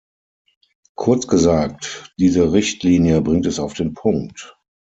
[0.95, 4.57] Kurz gesagt, diese Richtlinie bringt es auf den Punkt.